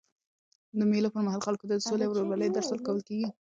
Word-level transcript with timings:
د 0.77 0.79
مېلو 0.91 1.13
پر 1.13 1.21
مهال 1.25 1.41
خلکو 1.47 1.65
ته 1.69 1.75
د 1.77 1.83
سولي 1.87 2.03
او 2.05 2.11
ورورولۍ 2.13 2.49
درس 2.51 2.67
ورکول 2.71 2.99
کېږي. 3.07 3.27